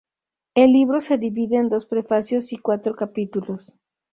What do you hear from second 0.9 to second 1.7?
se divide en